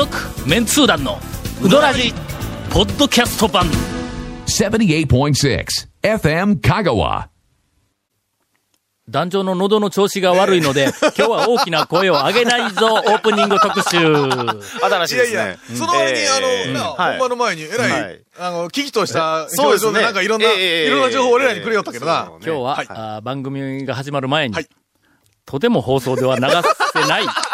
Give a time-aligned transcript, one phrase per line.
[0.00, 0.16] 続
[0.48, 1.18] メンツー団の
[1.62, 2.14] ウドラジ
[2.70, 3.66] ポッドキャスト版。
[4.46, 5.66] 78.6
[6.02, 7.26] FM Kagawa.
[9.10, 10.84] 団長の喉の調子が悪いので、
[11.18, 13.98] 今日は大きな声を上げないぞ、オープニング特集。
[13.98, 15.32] 新しいですね。
[15.32, 18.20] いやいや、その割に、ええあの、本番の前に、えらい、はい。
[18.38, 20.00] あの、危機とした表情で、そうですね。
[20.00, 22.32] なんかいろんな、ええいろんな情報を俺らにくれよったけどな。
[22.36, 22.86] 今日は、はい。
[22.88, 24.68] あー番組が始まる前に、はい。
[25.44, 26.46] とても放送では流
[26.94, 27.24] せない、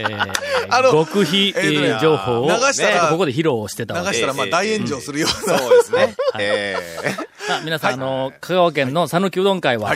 [0.00, 0.32] えー
[0.68, 5.58] あの極秘、えーとねえー情報を、流したらねここで披露してたわけ流したら、まあ、大炎上するような。
[5.58, 6.16] そうですね。
[6.38, 7.10] ええ
[7.46, 9.94] さあ皆さん、あの、香川県の讃岐うどん会は、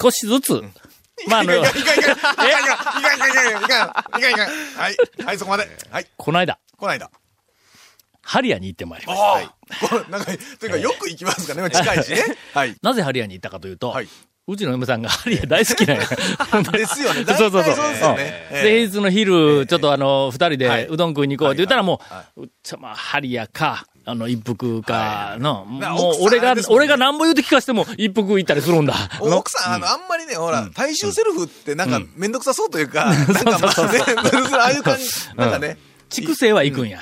[0.00, 0.62] 少しずつ、
[1.28, 4.96] まあ、あの、いかんいかんいかんいかんいかんいかんいかんいかんいかはい。
[5.24, 5.68] はい、そこまで。
[5.90, 6.06] はい。
[6.16, 7.10] この間、こないだ。
[8.22, 9.24] ハリアに行ってまいりました。
[9.24, 9.88] ああ。
[9.88, 11.70] これなんか、というか、よく行きますかね。
[11.70, 12.24] 近いしね。
[12.52, 12.76] はい。
[12.82, 14.08] なぜハリアに行ったかというと、はい
[14.46, 16.02] うちの嫁さんがハリア大好きなんや。
[16.72, 17.24] ですよね。
[17.34, 18.16] そうそうそう。
[18.50, 20.86] 平日の昼、ちょっとあの、二人はい。
[20.86, 28.94] うでどん食いに行こうって言ったらもはう、ちゃまあ、ハリアか、あの、一服かの、まあもう俺が俺が何ぼ言うて聞かしても一服行ったりするんだ。
[29.20, 32.32] 奥さん、あの、あんまりね、ほら、大衆セルフってなんか、めん。
[32.32, 34.00] どくさそうというか、 なんかまあね、
[34.58, 35.04] ああいう感じ、
[35.36, 35.78] なんかね。
[36.10, 37.00] 畜生は行くんや。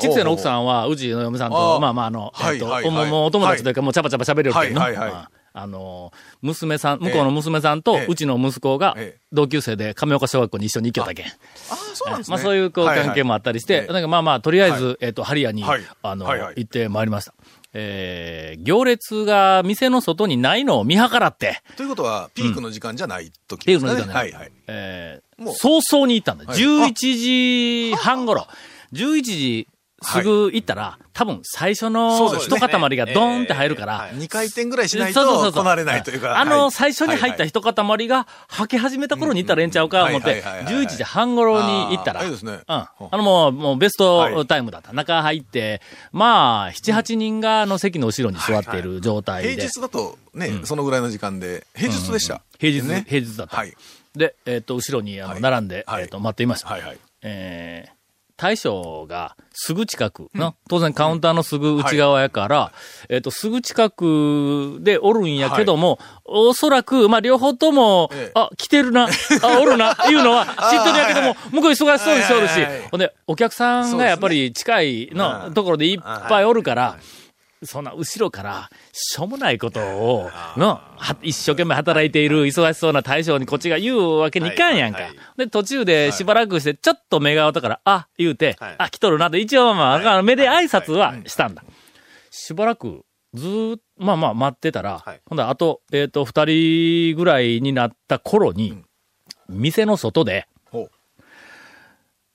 [0.00, 0.62] 畜生の奥さん。
[0.62, 4.82] んは、うちの嫁さんあと、あまあまあ、あの、えっと、もお友達というか、もうチャパチャパ喋れるけどな。
[4.82, 5.12] はいはいはい。
[5.12, 11.26] まああの、娘さん、向こうの娘さんとええ、うちの息子がええ、同級生で亀岡小学校に一緒に行きよったけん。
[11.26, 11.30] あ
[11.70, 12.36] あ、そうなんですね。
[12.36, 17.34] まあそういうこう関係もあったりして、ええなんかまあまあ、とりあえず、えっと、ハリアに、はいあの、行ってまいりました。
[17.74, 24.02] えー、行列が店の外にないのを見計らって、ということは、ピークの時間じゃない時ピーですかね。
[24.02, 24.52] クの時間ねはいはい。
[24.66, 26.44] えーもう早々に行ったんだ。
[26.44, 28.46] はい11時半頃。
[28.92, 29.68] 11時
[30.02, 36.40] すぐ行ったら、多分最初の一塊がドーンって入るから、2回転ぐらいしないと、こなれないというか。
[36.40, 36.70] あの、はい。
[36.70, 40.84] 最初に入った一塊が、はけ始めた頃に行ったらええんちゃうか、思って、はいはいはいはい。
[40.84, 42.52] 11時半頃に行ったら、いいですね。
[42.52, 42.60] うん。
[42.68, 44.46] あの、もう、もうベストはい。
[44.46, 44.92] タイムだった。
[44.92, 45.80] 中入って、
[46.12, 49.50] まあ、7、8人が、あの、席の後ろに座っている状態で。
[49.52, 52.42] 平日だとね、そのぐらいの時間で、平日でした。
[52.58, 53.04] 平日、ね。
[53.08, 53.56] 平日だった。
[53.56, 53.74] はい。
[54.16, 55.40] で、えっ、と、後ろに、あの、はい。
[55.42, 56.02] 並んで、はい。
[56.02, 56.68] えっ、と、待っていました。
[56.68, 56.98] はいはい。
[57.22, 58.01] えー
[58.42, 62.72] 大将がすぐ近くの、当然カウンターのすぐ内側やから、
[63.08, 68.32] えっ、と、すぐ近くでおるんやけども、おそらく、まあ、両方とも、ええ。
[68.34, 69.06] あ、来てるな、
[69.42, 72.50] あ、おるな、 いうのは知ってるんやけども、向こう忙しそうにしておるし。
[72.54, 76.96] はいはいはい、ほんで、お客さんがやっぱり近いのところでいっぱいおるから、
[77.64, 84.98] そんな後ろから、しょうもないことを、の、は一生懸命働いている忙しそうな大将にこっちが言うわけにいかんやんか。
[84.98, 91.64] はいはいで、途中でしばらくして、ちょっと目が合ったから、あ、言うて、はいあ、来とるなと、一応まあまあ、目で挨拶はしたんだ。
[92.30, 98.82] しばらく、ずーっと、まあまあ待ってたら、はいほんだらあと、えっ、と、二人ぐらいになった頃に、
[99.48, 100.46] 店の外で。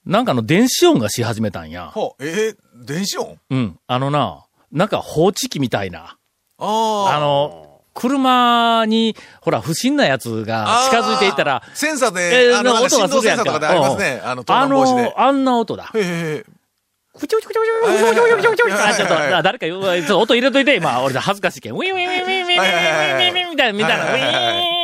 [0.08, 1.88] なんかの電子音がし始めたんや。
[1.88, 2.24] ほう。
[2.24, 3.36] えー、電子音？
[3.50, 3.78] うん。
[3.86, 6.16] あのな、なんか放置機みたいな。
[6.58, 13.70] ああの、車に、ほら、不審なやつが近づいていったら、センサーえで、あの、なんか音がするやんか。
[13.70, 14.20] ありますね。
[14.24, 15.14] あの、盗あの、。
[15.20, 15.90] あんな音だ。
[15.94, 16.44] へへへ。
[17.16, 21.72] ふちょふちょふちょふちょふちょふちょふちょふちょふちょあちょっと、あ誰か、ちょっと音入れといて、今、俺恥ずかしいけん。
[21.72, 24.77] ウィンウィンウィンウィンウィンウィンウィンウィンウィンみたいな、みたいな、ウィーン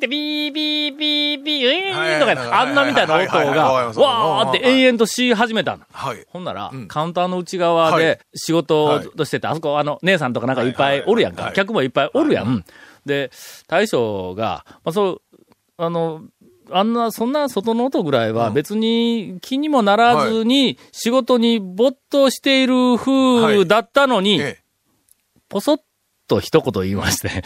[0.00, 5.84] って、ビービービービー、ウィーンとか、あんなみたいな音が、わーって延々とし始めたの。
[5.92, 6.24] はい。
[6.28, 8.02] ほんならうん、カウンターの内側はい。
[8.02, 11.52] で仕事はいとしてて、あそこ、あの、姉さんとかなんかいっぱいおるやんか。
[11.54, 12.64] 客もいっぱいおるやん。
[13.04, 13.30] で、
[13.66, 15.22] 大将が、まあ、そう、
[15.76, 16.22] あの、
[16.70, 24.58] あんな、そんな外の音ぐらいは別に気にもならずに仕事に没頭している風だったのに、え。
[25.48, 25.80] ポソッ
[26.28, 27.42] と一言言いまして、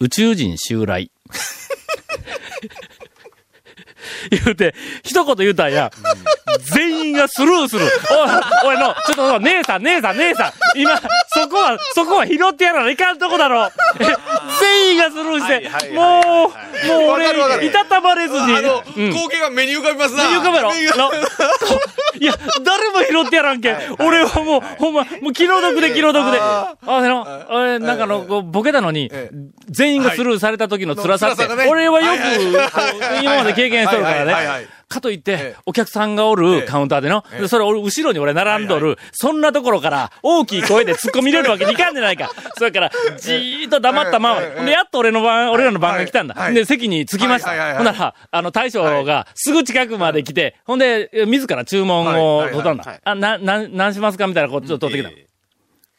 [0.00, 1.10] 宇宙人襲来。
[4.30, 5.90] 言うて、一言言うたんや。
[6.74, 7.84] 全員がスルーする。
[8.64, 10.52] おい、おいの、ちょっと、姉さん、姉さん、姉さん。
[10.78, 11.04] 今、そ
[11.48, 13.70] こは、そこは拾ってやらないかんとこだろ。
[13.98, 14.04] え
[14.60, 16.28] 全員がスルーして、はいはいもはいはう、
[16.88, 17.30] もう俺、
[17.66, 18.40] いたたまれずに。
[19.10, 20.24] 光景が目に浮かびますな。
[20.24, 20.72] 目に浮かべろ。
[23.22, 23.76] 拾ってやらんけん。
[24.00, 26.38] 俺はもう、ほんま、もう気の毒で気の毒で。
[26.40, 29.36] ああの、俺、なんかの、ボケたのにええ、
[29.68, 34.79] 全員がスルーされた時の辛さって俺はよく、今まで経験しとるからね。
[34.90, 42.30] かといってええ、お客さんがおえるえカウンターでの、それ俺、後ろに俺並んどはいる、そんなところから、大きい声で突っ込み入れるわけにいかんじゃないか。
[42.58, 46.34] それから、じーっと黙ったままで、やっと俺の番、俺らの番が来たんだ。
[46.34, 46.54] はい。
[46.54, 47.50] で、席に着きました。
[47.76, 52.84] ほんなら、あの、大将がすぐ近くまで来て、ほんで、自ら注文を取ったんだ。
[52.84, 53.00] はい。
[53.04, 55.20] あ、な、な、何しますかみたいなことちょっと取ってきた。
[55.20, 55.26] え。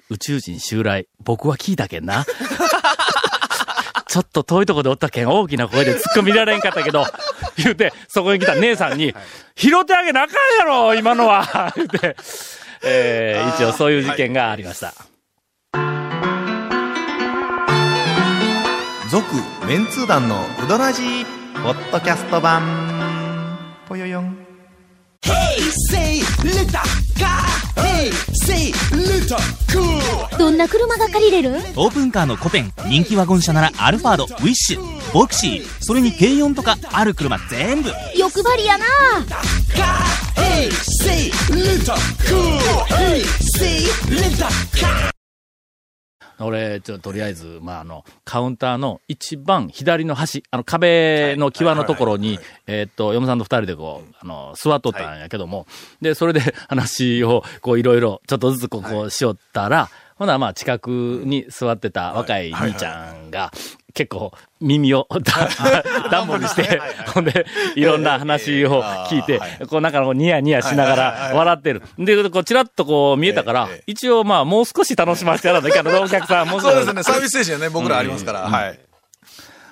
[0.09, 2.25] 宇宙人襲来、僕は聞いたけんな。
[4.11, 7.05] ちょっと遠いとこでおったけん大きな声で突っ込みられんかったけど、
[7.63, 9.13] 言うて、そこに来た姉さんに、
[9.56, 12.16] 拾ってあげなあかんやろ今のは 言うて、
[12.84, 14.94] えー、一応そういう事件がありました。
[19.10, 19.25] 続、
[19.68, 21.25] メンツー団のうどらじ
[21.62, 22.62] ポッドキャスト版。
[23.88, 24.38] ぽよよん。
[25.24, 26.20] Hey.
[30.38, 31.51] どんな車が借りれる？
[31.75, 38.85] オープンカーのコペン人気ワゴン車ならアルファードウィッシュボクシーそれに軽4とかある車全部欲張りやな
[39.73, 40.01] Car.
[40.35, 41.95] Hey, say little
[42.27, 42.59] cool.
[46.45, 55.67] 俺、ちょ、とりあえず、まあ、あの、カウンターの一番左の端、あの、壁の際のところに、えーっと、嫁さんと二人でこう、あの、座っとったんやけども、
[56.01, 59.89] で、それで話を、こう、いろいろ、ちょっとずつこう、こうしよったら、
[60.21, 60.89] ほな、まあ、近く
[61.25, 63.51] に座ってた若い兄ちゃんが、
[63.93, 65.49] 結構、耳をだ
[66.09, 66.81] 暖房にして、
[67.13, 67.45] ほんで、
[67.75, 71.81] いろんな話を聞いて、こう、なんかこう、ニヤニヤしながら笑ってる。
[71.97, 78.41] で、こう、ちらっとこう、見えたからええ、一応まあ、もう少し楽しませてや らなきゃな、お客さん、もしそうですね、サービス精神はね、僕らありますから。
[78.41, 78.79] はい。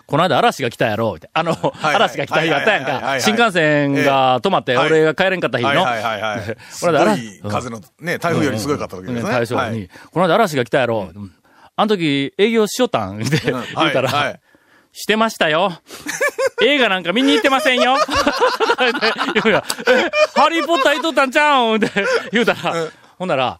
[0.10, 1.30] この間嵐が来たやろ、って。
[1.33, 3.19] あの、嵐が来た日あったやんか。
[3.19, 5.69] 新幹線が止まって、ええ俺が帰れんかった日の。
[5.69, 9.89] はいはいはい この間い風の、ね、台風よりすごかった時ですね。
[10.12, 11.12] この間嵐が来たやろ。
[11.16, 11.31] うん
[11.80, 13.22] あの時営業しよったん？
[13.24, 14.28] って言うたら、はい。
[14.28, 14.40] はい
[14.92, 15.72] してましたよ。
[16.64, 17.96] 映画なんか見に行ってませんよ。
[19.44, 19.64] 言う
[20.36, 21.76] ハリーポッター行っとったんちゃうん？
[21.76, 21.92] って
[22.31, 22.74] 言うたら、
[23.20, 23.60] ほんなら、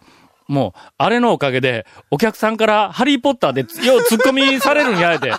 [0.50, 5.30] もう、あれのおかげで、お客さんからハリーポッターでよう突っ込みされるんやで。
[5.30, 5.38] な、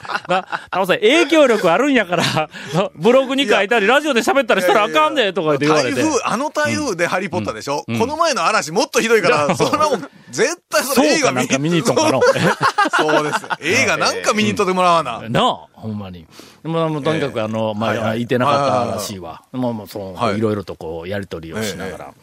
[0.70, 2.48] タモさん影響力あるんやから、な
[2.94, 6.00] ブログに書いたり、ラジオで喋ったりしたらあかんで、とか言われて。
[6.00, 12.22] 台風、あの台風でハリーポッターでしょ、この前の嵐もっとひどいから、それはもう、絶対それ映画見に行っとんかの。
[12.96, 13.46] そうです。
[13.62, 15.22] 映画なんか見に行っとってもらわな。
[15.28, 16.24] なあ、ほんまに。
[16.62, 19.42] まあ、もうとにかくあの、まあ、はいはいいてなかったらしいわ。
[19.50, 22.14] まあまあ、そう、はいいろいろとこう、やりとりをしながら。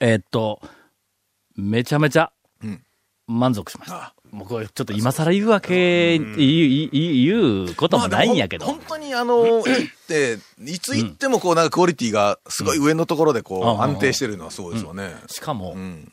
[0.00, 0.60] えーっと、
[1.58, 2.30] めちゃめちゃ
[2.62, 2.80] うん、
[3.26, 4.14] 満足しました。
[4.30, 8.66] もうこれ、ちょっと今更言うわけ、言う、言うこともないんやけど。
[8.66, 9.64] まあ本当にあの、行っ
[10.06, 13.62] て、いつ行ってもこう、なんかクオリティがすごい上のところでこうん。
[13.62, 15.16] う、安定してるのはそうですよね。
[15.26, 16.12] しかも、うん。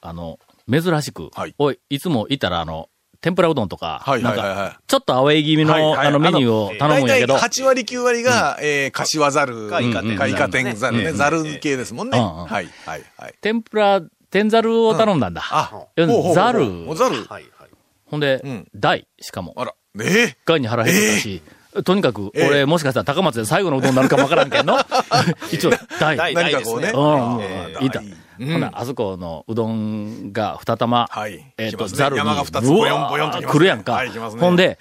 [0.00, 1.54] あの、珍しく、はい。
[1.58, 2.88] おい、いつもいたらあの、
[3.20, 4.56] 天ぷらうどんとか、はいなんはいはい。
[4.58, 10.02] はいか、ちょっとアウェイ気味の、はいはいあの、メニューを頼むんやけど、大体8割9割が、えー、柏ざるかイカ
[10.48, 11.10] 天ざるね。
[11.10, 11.16] うん。
[11.16, 12.18] ざる系ですもんね。
[12.18, 12.24] うん。
[12.24, 12.46] うん。
[12.46, 13.34] はい、はい、はい。
[13.40, 14.02] 天ぷら、
[14.32, 15.42] 天ざるを頼んだんだ。
[15.50, 16.08] あ、うん。
[16.08, 16.88] ほうほうほうざる。
[16.88, 17.16] おざる。
[17.26, 17.70] はいはい。
[18.06, 18.68] ほんで、うん。
[18.74, 19.52] 大、しかも。
[19.56, 21.42] あら、え一回に腹減ってたし、
[21.84, 24.78] とにかく、ええ俺、もしかしたら高松で最後のうどんになるかもわからんけんの。
[25.52, 25.70] 一応、
[26.00, 26.16] 大。
[26.16, 26.92] 大ー、何かこうね。
[26.94, 28.00] うん、えいた。
[28.38, 28.52] うん。
[28.54, 31.52] ほな、あそこのうどんが二玉、はい。
[31.58, 33.92] えっ、と、ざるに、山が二つブワボヨンボヨンとー来るやんか。
[33.92, 34.40] はい来ますね。
[34.40, 34.78] ほんで、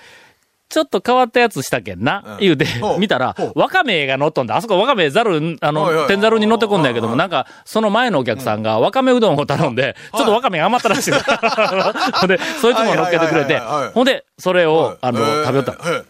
[0.72, 2.38] ちょっと変わったやつしたけんな、うん。
[2.40, 2.66] 言うて
[2.98, 4.56] 見たらわかめが乗っとんだ。
[4.56, 11.12] あそこわかめざる、あの、天ざるに乗ってこんだやけども、はいなんか、その前のお客さんがわかめうどんを頼んで、ちょっとわかめが余ったらしい。
[11.12, 13.60] ほん で、そいつも乗っけてくれて
[13.94, 15.72] ほんで、それを、あの、えー食べよった。
[15.74, 16.04] はい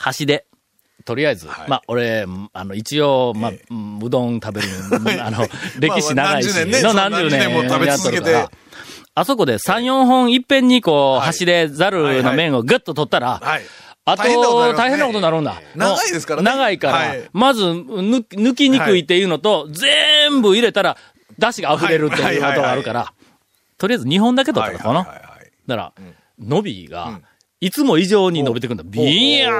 [0.00, 0.46] 端で、
[1.04, 1.68] とりあえず、はい。
[1.68, 3.60] まあ、俺、あの、一応、まあ、え
[4.02, 4.68] うどん食べる、
[5.22, 5.46] あの、
[5.78, 6.48] 歴史長いし、
[6.82, 8.46] の何十年も食べ続けて
[9.14, 13.62] あそこで3、4本いっぺんにこう、はい端でざるの麺をぐっと取ったら、はい。
[14.04, 14.22] あと
[14.74, 15.60] 大変なことになるんだ。
[15.76, 20.96] 長いですからね長いから、はいまず、ぬ抜きにくいっていうのと、全部入れたら、
[21.38, 23.12] 出汁が溢れるっていうことがあるから、
[23.78, 25.04] とりあえず2本だけ取ったのかな。
[25.04, 25.22] だか
[25.76, 25.92] ら、
[26.38, 27.24] 伸びが、ん
[27.62, 28.84] いつも以上に伸びてくるんだ。
[28.86, 29.50] ビヤ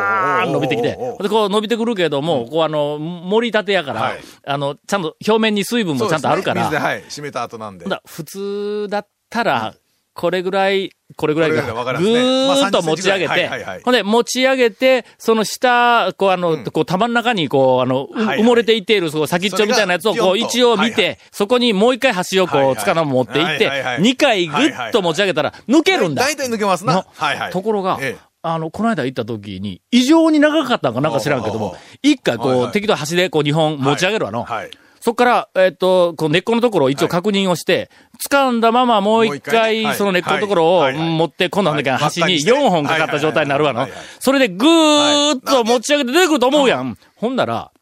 [0.44, 0.96] ーン伸びてきて。
[1.20, 7.04] で、こう伸びてくるけども、こうあの、盛り立てやから、はいあの、ちゃんと表面に水分もちゃんとあるから、水で、はい。
[7.04, 7.84] 締めた後なんで。
[8.06, 9.74] 普通だったら、
[10.12, 13.38] これぐらい、これぐらいこが、ぐーっと持ち上げ30センチぐらい。
[13.38, 24.02] はいはいはい、てほんで、持ち上げて、その下、こうあの、こう玉の中にこう、あの、埋もれていっている、そう先っちょみたいなやつをこう一応見て、そこにもう一回端をこう、つかの持っていってはいはいは、い。
[24.02, 26.22] 2回ぐっと持ち上げたら、抜けるんだ。
[26.22, 26.94] 大体抜けますな。
[26.94, 27.06] の。
[27.16, 27.52] はいはい。
[27.52, 28.30] ところが、ええ。
[28.42, 34.44] あの、この間行った時に、異常に長かったんかなんか知らんけども一回こう、適当端でこう2本持ち上げるわの。
[34.44, 34.70] はい。
[35.00, 37.90] そっから、えっ、と、こう根っこのところを一応確認をして、
[38.28, 40.92] 掴んだままもう一回はいその根っこのところをはい。
[40.94, 41.02] はい。
[41.02, 41.98] はい持って、今度なんだっけはい。
[41.98, 42.52] 端に輪っかにして。
[42.52, 44.06] 4本かかった状態になるわのはいはいはい。
[44.06, 44.16] はい。
[44.20, 46.98] それでぐーっと持ち上げて出てくると思うやん。
[47.16, 47.72] ほんなら、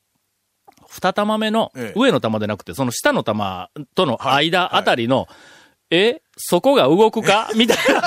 [0.88, 1.98] 二玉目のええ。
[1.98, 4.46] 上の玉でなくて、その下の玉とのはい。
[4.46, 5.26] 間あたりの、
[5.90, 7.50] えそこが動くか？
[7.56, 8.02] みたいな。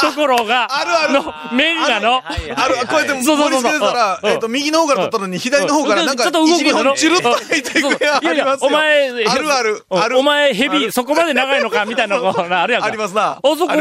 [0.00, 1.12] ところが、あるある。
[1.12, 4.30] の、面がの、ある、こうやって盛り付けてたら、うん。
[4.30, 6.64] えっと、右の方から取ったのに、左の方からなんか、ちょっと動く。
[6.64, 8.68] の本チュルッと入っていくやいやいやありま、すよ。
[8.68, 10.18] お前、あるある、ある。
[10.18, 12.88] お前、ヘビ、そこまで長いのかみたいなのが、あるやんか。
[12.88, 13.32] ありますな。
[13.32, 13.76] あそこが、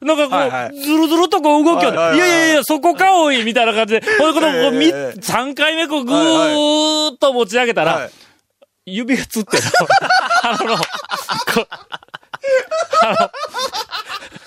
[0.00, 0.14] な。
[0.14, 1.96] んかこう、ずるずるとこう動きよる。
[1.96, 8.10] いやいやいや、そこかおいみたいな感じで、この、こう、み、ええ3回目こう、ぐーっと持ち上げたら、はい
[8.90, 9.62] 指がつってる。
[10.42, 10.82] あの、こ
[13.02, 13.30] あの、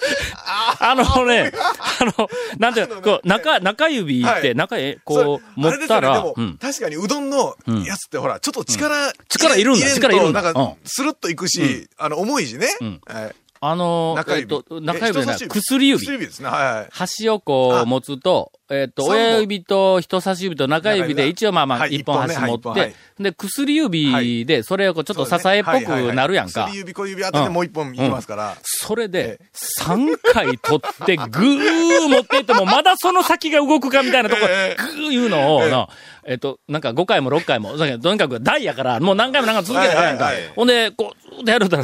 [0.80, 1.52] あのね、
[2.00, 4.56] あの、なんていうの、こう、中、中指って、はい。
[4.56, 6.24] 中へ、こう、持ったら。
[6.60, 7.56] 確かにうどんの
[7.86, 9.86] やつってほら、ちょっと力、力いるんだ。
[9.86, 10.42] 入力いるんだ。
[10.42, 12.68] なんかうん、スルッといくし、あの、重いしね。
[12.82, 13.02] ん。
[13.06, 14.56] はいあの、中指。
[14.56, 16.00] えっと、中指じゃない、薬指。
[16.00, 16.14] 薬。
[16.14, 16.50] 指ですね。
[16.50, 16.88] はいはい。
[16.92, 26.64] 端をこう持つと、えっと、親指と人差し指と中指で一応まあまあはい一本端持って、で、薬指でそれをこうちょっと支えっぽくなるやんか。
[26.64, 26.78] 薬。
[26.78, 28.58] 指、小指当ててもう一本いきますから。
[28.64, 34.76] それで、3回取って、ぐー持っていっても、まだその先が動くかみたいなとこ、ぐえ。
[34.80, 35.88] ーいうのを、な
[36.26, 40.26] えっと、なんか5回も6回も、とにかく大やから、もう何回も何回も続けなあかんやんか。
[40.26, 40.54] はいはいはい。
[40.56, 41.78] ほんで、こう、ずーっとやると、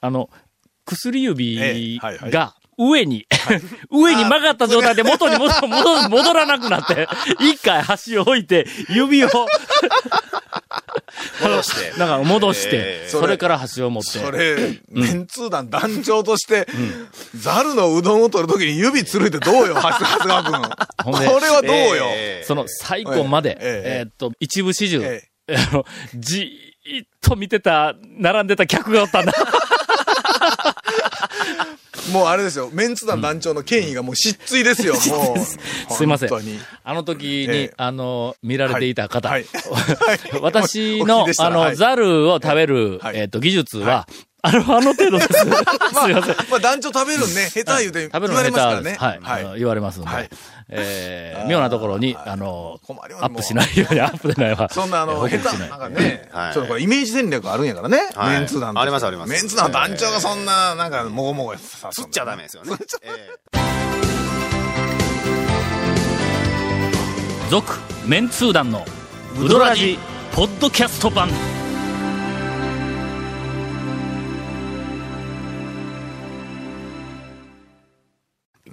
[0.00, 0.30] あの、
[0.88, 3.26] 薬指が、上に、
[3.90, 7.08] 上に曲がった状態で元に戻戻戻らなくなって、
[7.40, 9.28] 一回端を置いて、指を、
[11.42, 11.92] 戻して。
[11.98, 14.10] なんか戻してえ、それから端を持って。
[14.18, 16.66] それ、メンツー団団長として、
[17.34, 20.62] ザルのうどんを取るときに指つるいてどうよ、長谷川君。
[21.04, 22.04] これはどうよ。
[22.06, 29.32] ええその最後まで、えっと、一部始終、えあの、じーっと見てた、並んでた客がおったんだ。
[32.12, 35.38] もうあれですよ、メンツ団団長の権威がもう失墜ですよ、もう。
[35.92, 36.30] すいません。
[36.84, 37.74] あの時に、ええ。
[37.76, 39.30] あの、見られていた方、
[40.40, 43.16] 私のあの、ザルを食べる、はい。
[43.18, 44.06] えーっと、技術は、
[44.40, 45.32] あの、あの程度です。
[45.34, 46.36] すいません。
[46.48, 48.50] まあ団長食べるんね、下手言うて言われ。
[48.50, 48.96] ますからね。
[48.98, 49.20] はい。
[49.22, 50.08] あの言われますんで。
[50.08, 50.30] はい
[50.70, 54.68] えー妙なところに、あの、困りますアップしないように、アップでないわ。
[54.70, 62.76] そんなあの、下手、なんかね、はいちょっとこれイメージ戦略あるんやからね、はいメンツ団ありますありますメンツ団団長がそんな、なんか、もごもごさ釣っちゃダメですよね。
[63.02, 63.30] え
[67.50, 68.84] 続、メンツー団の、
[69.40, 69.98] ウドラジ、
[70.32, 71.30] ポッドキャスト版。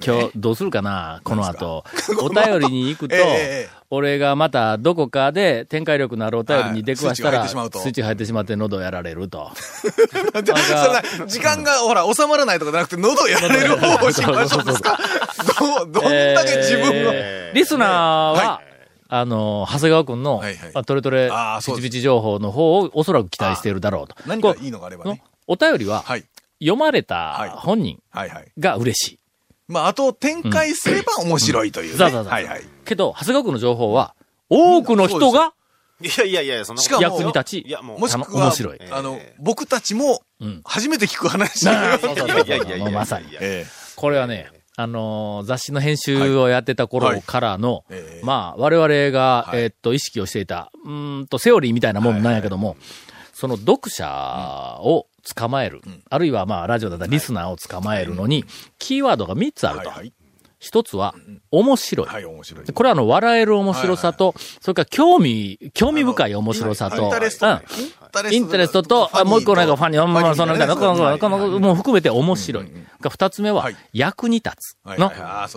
[0.05, 1.83] 今日、どうするかなこの後。
[2.21, 3.15] お便りに行くと
[3.89, 9.51] 俺がまたどこかで展開力のあるお便りに出くわしたら、はいスイッチが入ってしまってしまって喉やられると。
[11.27, 14.99] 時間が、ほら、収まらないとかじゃなくて、喉やられる方を心配したんですか
[15.59, 16.01] どんだ
[16.45, 17.11] け自分を。
[17.13, 18.61] えーリスナーは、は
[19.07, 21.31] あの、長谷川くんの、はいはいあトレトレ
[21.65, 24.15] ピチピチ情報の方をおそらく期待しているだろうと。
[24.25, 25.23] 何かいいのがあればね。
[25.47, 26.25] お便りは、はい。
[26.59, 27.99] 読まれはいた本人。
[28.59, 29.19] が嬉しい。
[29.67, 31.97] まあ、あと、展開すれば面白いというね。
[31.97, 32.63] そうそうそうはいはい。
[32.85, 34.15] けど、長谷川くんの情報は、
[34.49, 35.53] 多くの人が
[36.03, 37.99] えいやいやいや、そんなしかも役に立ちい、や、もう。
[37.99, 38.79] もしくは、面白い。
[38.91, 41.63] あの、僕たちもうん、初めて聞く話。
[41.63, 43.27] いやいやいやいやまさに。
[43.39, 47.83] えこれはね、あのー雑誌の編集をやってた頃からの、はい。
[47.91, 49.61] ええまあ、我々が、はい。
[49.63, 52.75] えーっと、意識をしていた、うーんと、セオリーみたいなもんなんやけども、
[53.33, 58.45] その読者を捕まえる、あるいはまあ、ラジオだったらリスナーを捕まえるのに、
[58.77, 59.89] キーワードが3つあると。
[59.89, 59.97] はい。
[59.99, 60.13] はい。
[60.65, 61.13] 一つは、
[61.51, 62.07] 面白い。
[62.07, 62.65] はい、面白い。
[62.65, 67.59] これはあの、笑える面白さと、それから興味、興味深い面白さと、インタレストン
[68.49, 72.71] タレストと、あもう一個なんかファニー、まあまあ、そのもう含めて面白い。
[73.01, 74.77] が二つ目ははい、役に立つ。
[74.97, 75.11] の。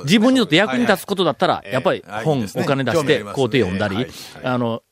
[0.05, 2.25] 自分にとって役に立つことだったら、いやっぱりはい。
[2.25, 4.07] 本お金出して、興味あります買うて読んだり
[4.43, 4.83] あの、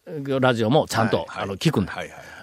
[0.40, 1.92] ラジオもちゃんと、あの、聞くんだ。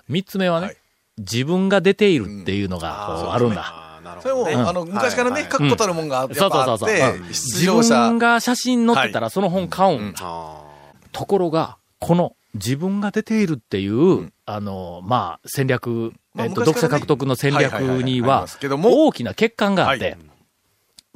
[0.09, 0.77] 三つ目はねはい、
[1.17, 3.83] 自分が出ているっていうのが、こう、あるんだ。
[4.21, 4.69] それも。
[4.69, 7.19] あの、昔からね、確固たるもんがやっそうぱそうそうそう。
[7.29, 8.17] 自分。
[8.17, 10.13] が写真載ってたら、その本買うん。
[10.19, 10.61] あ
[11.11, 20.17] ところが、この自分が出ているっていう、あの、まあ、戦略、まあえっと、読者獲得の戦略には大きな欠陥があってはい、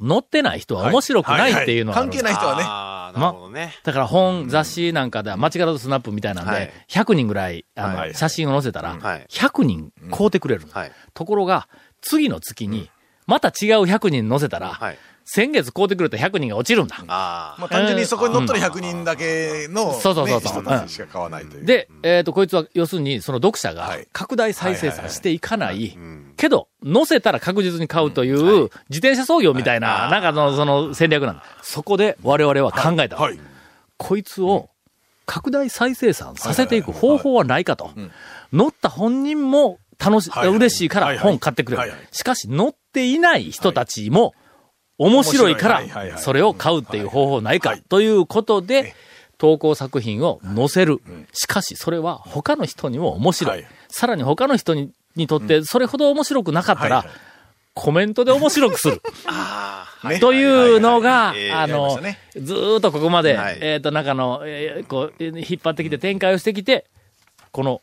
[0.00, 2.62] 載ってない人は面白くないっていうのがあるんだ関係ない人はね。
[2.64, 3.74] あーなるほどね。
[3.84, 6.66] だから本、雑誌なんかでは、間違ったとスナップみたいなんはい。
[6.66, 8.14] で、100人ぐらい、あの、はい。
[8.14, 10.72] 写真を載せたらはい、100人買うてくれるの。
[10.72, 10.92] はい。
[11.14, 11.68] ところが、
[12.00, 12.90] 次の月に、
[13.26, 13.52] また違う
[13.82, 14.98] 100人載せたら、はい。
[15.30, 16.96] 先月買うてくれた100人が落ちるんだ。
[17.06, 21.66] あまあ単純にそこに乗っとる100人だけの、ねそうそうそうそう人たちしか買わないという。
[21.66, 25.98] で、えっ、と、こいつは、要するに、その読者がはい拡大再生産していかない。
[26.38, 31.44] けど、載せたら確実に買うという、自転車操業みたいな、なんかの、その戦略なんだ。
[31.60, 33.16] そこで我々は考えた。
[33.16, 33.38] はい。
[33.98, 34.70] こいつを
[35.26, 37.90] 拡大再生産させていく方法はないかと。
[38.50, 41.92] 乗った本人も楽し、はいはい嬉しいから本買ってくれる。
[42.12, 44.32] しかし、乗っていない人たちも、
[44.98, 45.90] 面白いから、い。
[46.18, 48.94] それを買うっていう方法ないか、ということで、
[49.38, 51.00] 投稿作品を載せる。
[51.32, 53.62] しかし、それは他の人にも面白い。
[53.62, 53.66] はい。
[53.88, 57.04] さらに他の人ににとって、それほど面白くなかったら、
[57.74, 59.02] コメントで面白くする。
[60.20, 62.00] というのが、あの
[62.36, 63.58] ずーっとここまで、はい。
[63.60, 66.86] えっ、と、中の、えーこう、えー引っ張ってきて展開をしてきて、
[67.52, 67.82] この、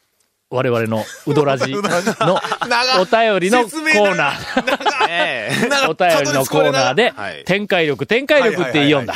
[0.52, 5.90] 我々のうどらじのお便りのコーナー。
[5.90, 9.16] お便りのコーナーではい、展開力、展開力って言いよんだ。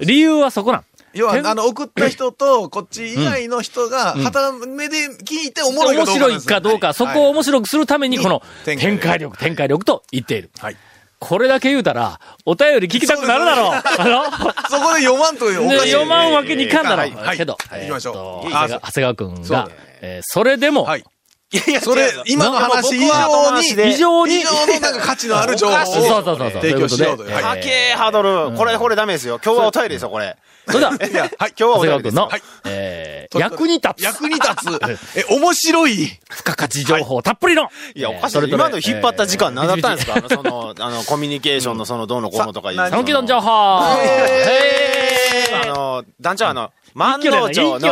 [0.00, 0.84] 理由はそこなん。
[1.12, 4.22] 要は、あの、送った人と、こっち以外の人が、ん。
[4.22, 6.54] はた目で聞いておもろいか面白いどうかなんですよ。
[6.54, 10.50] かどうか、そこを面白くするために、この展開力、展開力と言っている。
[10.60, 10.76] はい。
[11.18, 13.82] これだけ言うたら、お便り聞きたくなるだろう。
[13.98, 14.24] あの
[14.70, 15.90] そこで読まんというおねかしい。
[15.90, 17.36] 読まんわけにいかんだろう。
[17.36, 17.80] けど、はい。
[17.82, 18.50] 行きましょう。
[18.50, 19.68] 長谷川長谷川くんが
[20.00, 21.04] えーそれでも、はい。
[21.52, 26.50] いやいや、それ今の話以上に、非常に以上のなんか価値のある情報をそうそうそうそう。
[26.62, 27.30] 提供しようという。
[27.30, 28.56] えハードル。
[28.56, 29.40] これ、これダメですよ。
[29.44, 30.36] 今日はお便りですよ、これ。
[30.68, 32.28] それでは、 今日は長お便りですよ。、
[32.66, 34.98] え役に立つ、役に立つ。
[35.18, 35.96] え、面白い。
[36.06, 38.48] 付加価値情報たっぷりの、いや、おかしい。
[38.48, 40.14] 今の引っ張った時間何だったんですか？
[40.18, 42.88] あのその、あの、コミュニケーションのその、どうのこうのとか言う。
[42.88, 47.82] さサンキドン情報へあの、団長あの、万能町の、い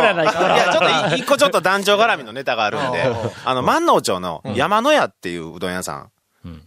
[0.56, 3.02] や、ちょっと一個ちょっと団長絡みのネタがあるんで、
[3.44, 6.10] あの、万能町の山野屋っていううどん屋さん。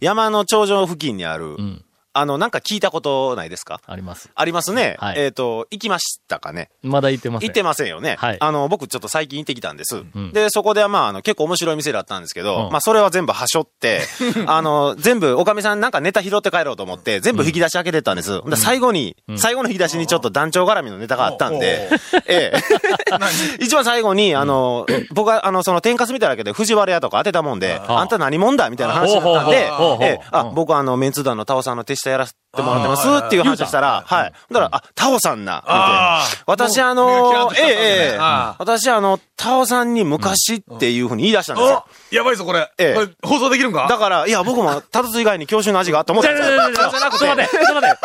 [0.00, 3.80] 山の頂上付近にある、んあの、なんか聞いたことないですか？
[3.86, 4.30] あります。
[4.34, 4.96] ありますね。
[4.98, 6.68] はいえっ、と、行きましたかね？
[6.82, 7.48] まだ言ってません。
[7.48, 8.16] 行ってませんよね。
[8.18, 9.96] はいあの、僕ちょっと最近行ってきたんです。
[9.96, 14.02] んで、そこではまあ、あの、結構面白い店だったんですけど、うんまあ、それは全部はしょって、
[14.46, 18.40] あの、全部、おかみさんなんかネタ拾って帰ろうと思って、全部引き出し開けてったんです。
[18.46, 21.88] で最後に、最後の引き出しにちょっと団長絡みのネタがあったんで、
[22.28, 22.60] ええ。
[23.60, 28.70] 一番最後に、あの、僕は、あの、その天かす見ただけで藤原屋とか当てたもんで、あんた何者だ？
[28.70, 29.56] みたいな話になったんで
[30.00, 34.32] ええ、あ、僕はあの、メンツ団のタオさんの手下やらせてもらってますっていう話をしたら、はい。
[34.50, 38.18] だから、あ、タオさんな、みたい私あのええええ。
[38.20, 41.86] あ私あの、タオさんに昔っていうふうに言い出したんですよ。
[42.12, 42.70] おやばいぞ、これ。
[42.78, 43.26] ええ。
[43.26, 43.86] 放送できるんか？
[43.88, 46.58] だから、いや、僕も、タツ以外に教習の味があっ思っじたんですよ。
[46.58, 47.98] ちょっと待って、ちょっと待って。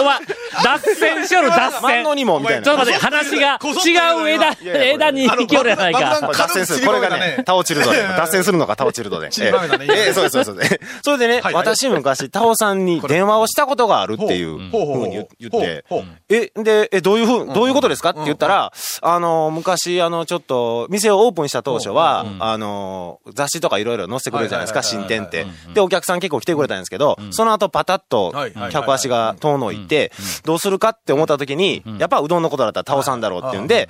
[0.00, 0.18] お前、
[0.64, 1.82] 脱線しよる、脱線。
[1.82, 2.62] 万能にも、みたいな。
[2.62, 6.20] ちょっと待って、話が違う枝、枝に行きよるやないか。
[6.32, 6.86] 脱線する。
[6.86, 8.02] これがね、タオチルドで。
[8.02, 9.30] 脱線するのがタオチルドで。
[9.30, 10.80] ちりばめたねええええそうです、そうです。
[11.02, 15.84] そ れでねはい、私昔、タオさんに電話をしたことがあるっていうふうに言言って
[16.28, 25.46] え、で、え、どういうふう、どういうことですかって言ったら、あの、昔、あの、ちょっと、店をオープンした当初は、あの、雑誌とかいろいろ載せてくれるじゃないですか、新店って。
[25.74, 28.34] で、お客さん結構来てくれたんですけど、その後パタッと
[28.70, 30.12] 客足が遠のいて、
[30.44, 33.88] どうするかって思った時に、やっぱうどんのことだったらタオさんだろうっていうんで、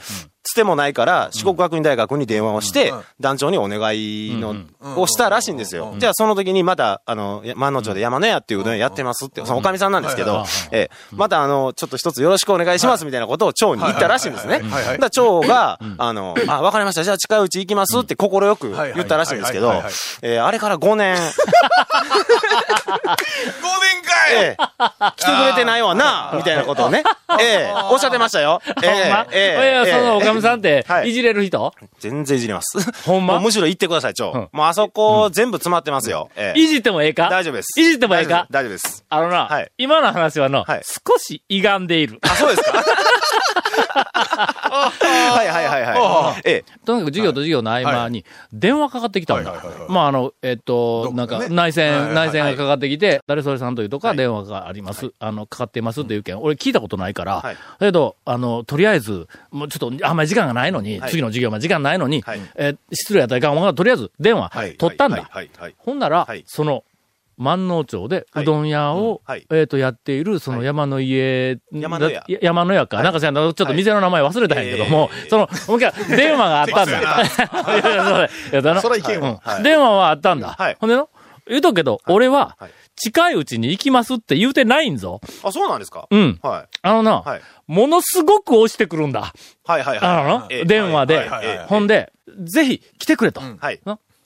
[0.49, 5.95] つてもないから、四国学院大学に電話をしてうん、団長にお願いの、んをしたらしいんですよ。
[5.99, 8.73] じゃあその時にまた、あの、万能町で山野屋っていううどん。
[8.73, 14.63] 屋やってますって、そのおかみさんなんですけど、ええ、またあの、ちょっと一つよろしくお願いしますみたいなことを町に言ったらしいんですね。
[14.99, 17.05] だ町が、あの、あ、わかりました。
[17.05, 19.83] じゃあ近いうち行きますって心よく言ったらしいんですけど
[20.23, 21.33] えーあれから5年、5年
[24.03, 24.35] かい。
[24.35, 24.63] ええ、
[25.17, 27.03] 来てくれてないわな、みたいなことをね、
[27.41, 28.61] ええ、おっしゃってましたよ。
[28.83, 31.73] ええ、ええ、いや、そのおかみさんっては、いいじれる人？
[32.01, 32.79] 全然いじります。
[33.05, 33.41] ほんま？
[33.41, 34.25] むしろ行ってください、町。
[34.31, 36.31] んもうあそこ全部詰まってますよ。
[36.37, 37.29] ええいじってもええか？
[37.29, 37.79] 大丈夫です。
[37.81, 38.47] いじってもええか？
[38.51, 39.05] 大丈夫です。
[39.09, 42.19] あのな、はい今の話はの、はい少し歪んでいる。
[42.23, 42.83] あ、そうですか？
[44.39, 46.41] はいはいはいはい。
[46.45, 49.63] ええ、とにかく授業と授業の合間に、電話かかってきたんだ。
[49.89, 55.13] まあ、あの、えっと、なんか、内はいはい線、内線がかかってきて、誰それさんというとか電話があります。
[55.19, 57.55] あの、かかっていますっていう件、俺聞いたことないから、はい。
[57.55, 61.11] だけど、あの、とりあえず、もうちょっと、あんまり時間がないのに、はい。
[61.11, 62.41] 次の授業まで時間ないのに、はい。
[62.57, 64.77] えー失礼やったらいかんとりあえず電話はい。
[64.77, 65.29] 取ったんだ。
[65.79, 66.45] ほんなら、はい。
[66.47, 66.85] その、
[67.39, 72.97] 万能町ではいうどん屋を、うんはいえっ、と、やっている、そのはい山の家、山の屋や山の屋か。
[72.97, 77.01] はいなんかさ、ちょっと店の名前忘れたんやけども、ええその、もう一回、電話があったんだ。
[77.01, 80.55] いやいやそういやだな そらいけんわうんはい電話はあったんだ。
[80.59, 81.09] はいほんでの、
[81.49, 85.21] 言うとくけど、俺ははい、近いうちに行きますって言うてないんぞ。
[85.45, 86.07] あ、そうなんですか？
[86.11, 86.39] うん。
[86.43, 86.69] はい。
[86.83, 87.41] あのな、はい。
[87.67, 89.33] ものすごく押してくるんだ。
[89.65, 89.99] はいはいはい。
[90.01, 91.67] あのええ電話ではいはいはいはい。
[91.69, 93.41] ほんで、ぜひ来てくれと。
[93.41, 93.81] はい。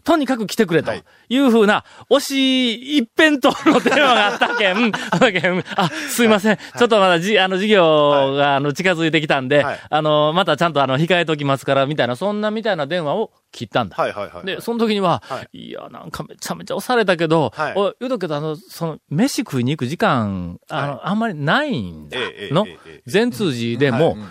[0.04, 1.04] なとにかく来てくれとはい。
[1.28, 6.56] いうふうな、押し一辺倒の電話があったけん、 あったけんあ、すいません。
[6.56, 9.78] ちょっとまだじ、あの、授業が、あの、近づいてきたんで、はい。
[9.88, 13.96] あの、またちゃんとあの、控えときますから、みたいな、そんなみたいな電話を切ったんだ。
[13.96, 14.46] はいはいはい。
[14.46, 15.70] で、その時には、、はい。
[15.70, 17.72] や、なんかめちゃめちゃ押されたけど、はい。
[17.76, 21.00] おい言うとくけど、あの、その、飯食いに行く時間、あの、はい。
[21.04, 22.18] あんまりないんだ。
[22.18, 24.28] のええええ、全通寺でも、うん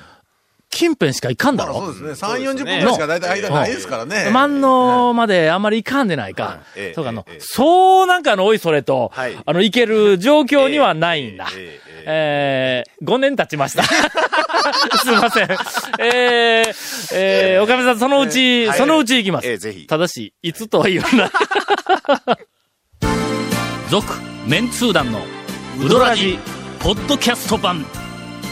[0.72, 1.76] 近辺しか行かんだろ？
[1.76, 2.34] そうですね。
[2.34, 4.32] 3、40分ぐらいしか大体間ないですからね。
[4.32, 6.60] 万能まであんまり行かんでないか。
[6.76, 11.48] ええそうか、あのええ、そうなんかのおいそれと、はいあの、行ける状況にはないんだ。
[11.56, 13.84] えええー、5年経ちました。
[15.04, 15.52] すいません。
[16.00, 19.48] えー、えー、おかみさん、そのうち、はいそのうち行きます。
[19.48, 21.30] ええぜひただし、いつとは言わない。
[23.90, 24.08] 続、
[24.48, 25.20] メンツー団の、
[25.80, 26.40] ウドラジ、
[26.80, 27.86] ポッドキャスト版。